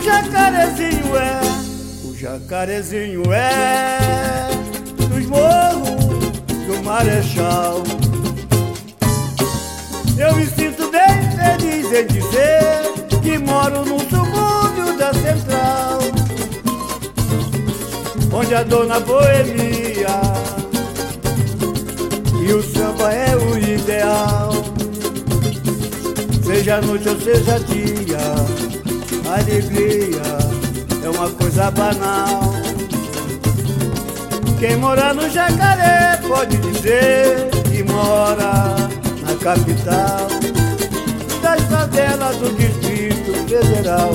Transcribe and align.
jacarezinho 0.00 1.16
é, 1.16 1.40
o 2.04 2.16
jacarezinho 2.16 3.32
é 3.32 3.98
dos 5.08 5.26
morros 5.26 6.04
do 6.66 6.82
Marechal. 6.82 7.82
Eu 10.18 10.34
me 10.36 10.46
sinto 10.46 10.90
bem 10.90 11.30
feliz 11.36 11.86
em 11.92 12.06
dizer 12.06 13.20
que 13.22 13.38
moro 13.38 13.84
no 13.84 13.98
subúrbio 14.00 14.96
da 14.96 15.12
Central, 15.12 15.98
onde 18.32 18.54
a 18.54 18.62
dona 18.62 19.00
Boemia 19.00 20.44
e 22.46 22.52
o 22.52 22.62
samba 22.62 23.12
é 23.12 23.36
o 23.36 23.58
ideal. 23.58 24.52
Seja 26.44 26.80
noite 26.80 27.08
ou 27.08 27.20
seja 27.20 27.58
dia, 27.60 28.53
alegria 29.54 30.22
é 31.04 31.08
uma 31.08 31.30
coisa 31.30 31.70
banal. 31.70 32.52
Quem 34.58 34.76
mora 34.76 35.14
no 35.14 35.30
Jacaré 35.30 36.18
pode 36.26 36.56
dizer 36.56 37.50
que 37.70 37.84
mora 37.84 38.74
na 39.22 39.34
capital 39.40 40.28
das 41.40 41.60
favelas 41.62 42.36
do 42.36 42.50
Distrito 42.56 43.32
Federal. 43.48 44.10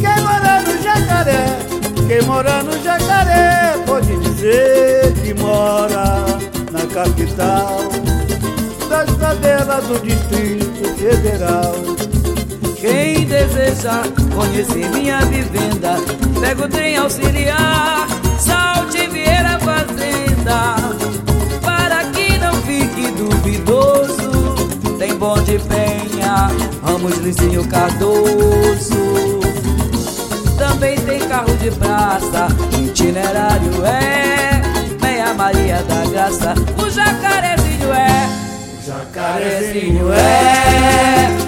Quem 0.00 0.22
mora 0.22 0.62
no 0.62 0.82
Jacaré, 0.82 1.58
quem 2.06 2.22
mora 2.22 2.62
no 2.62 2.82
Jacaré 2.82 3.78
pode 3.86 4.16
dizer 4.18 5.14
que 5.22 5.32
mora 5.32 6.26
na 6.72 6.86
capital 6.92 7.78
das 8.90 9.10
favelas 9.10 9.84
do 9.84 9.98
Distrito 10.00 10.94
Federal. 10.98 12.13
Deseja 13.74 14.02
conhecer 14.34 14.88
minha 14.90 15.18
vivenda, 15.26 15.96
pega 16.40 16.64
o 16.64 16.68
trem 16.68 16.96
auxiliar, 16.96 18.06
salte 18.38 19.08
Vieira 19.08 19.58
Fazenda, 19.58 20.76
para 21.60 22.04
que 22.04 22.38
não 22.38 22.54
fique 22.62 23.10
duvidoso. 23.10 24.54
Tem 24.96 25.16
bonde 25.16 25.58
Penha, 25.68 26.50
Ramos 26.84 27.18
Licinho 27.18 27.66
Cardoso. 27.66 29.40
Também 30.56 30.96
tem 31.00 31.18
carro 31.28 31.54
de 31.56 31.70
praça, 31.72 32.46
itinerário 32.78 33.84
é 33.84 34.62
Meia 35.02 35.34
Maria 35.34 35.82
da 35.82 36.06
Graça, 36.10 36.54
o 36.80 36.88
jacarezinho 36.88 37.92
é, 37.92 38.28
o 38.78 38.86
jacarezinho 38.86 40.12
é 40.12 41.43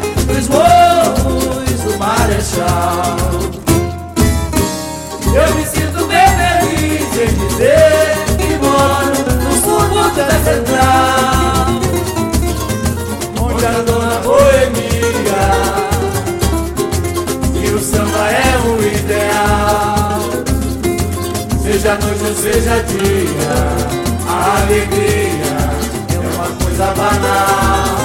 dizer 7.57 8.13
que 8.37 8.53
no 9.43 9.53
subúrbio 9.53 10.25
da 10.25 10.39
Central, 10.45 11.67
onde 13.41 13.67
a 13.67 13.83
dona 13.83 14.21
Boemia 14.21 15.45
e 17.55 17.69
o 17.71 17.79
samba 17.79 18.29
é 18.31 18.59
o 18.63 18.77
ideal. 18.87 20.21
Seja 21.63 21.99
noite 21.99 22.25
ou 22.25 22.35
seja 22.35 22.83
dia, 22.83 23.57
a 24.29 24.63
alegria 24.63 25.57
é 26.15 26.19
uma 26.37 26.49
coisa 26.63 26.87
banal. 26.95 27.97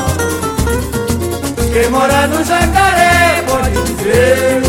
Quem 1.73 1.89
mora 1.89 2.27
no 2.27 2.43
Jacaré 2.43 3.43
pode 3.47 3.71
dizer 3.83 4.61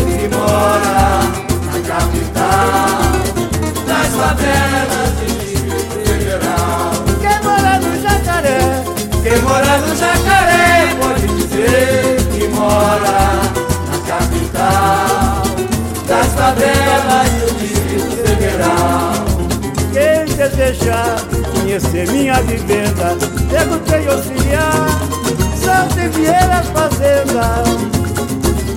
Quem 9.23 9.41
mora 9.41 9.77
no 9.77 9.95
Jacaré 9.95 10.93
pode 10.99 11.25
dizer 11.27 12.17
que 12.33 12.45
mora 12.49 13.39
na 13.87 13.97
capital 14.05 15.43
das 16.05 16.27
favelas 16.33 17.29
do 17.39 17.53
Distrito 17.57 18.17
Federal. 18.17 19.25
quem 19.93 20.35
desejar 20.35 21.15
conhecer 21.53 22.11
minha 22.11 22.41
vivenda, 22.41 23.15
trem 23.85 24.07
auxiliar, 24.07 24.89
Salta 25.55 26.03
e 26.03 26.09
Vieira 26.09 26.61
Fazenda. 26.73 27.63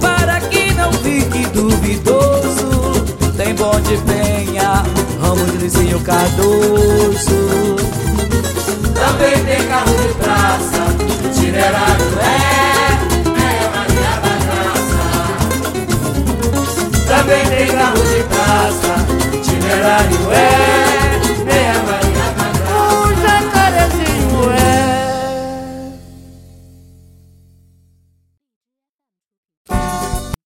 Para 0.01 0.41
que 0.43 0.73
não 0.75 0.93
fique 0.93 1.45
duvidoso, 1.49 2.93
tem 3.37 3.53
bonde 3.53 3.99
Penha, 4.07 4.85
Ramos 5.21 5.51
de 5.51 5.59
Licinho 5.59 5.99
Cardoso. 6.03 7.56
miserável. 11.57 12.21
É 12.21 12.36